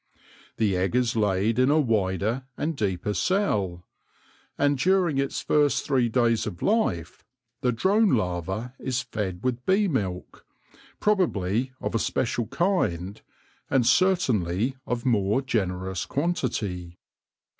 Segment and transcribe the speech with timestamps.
[0.57, 3.85] The egg is laid in a wider and deeper cell;
[4.57, 7.23] and during its first three days of life
[7.61, 10.43] the drone larva is fed with bee milk,
[10.99, 13.21] probably of a special kind
[13.69, 16.97] and certainly of more generous quantity.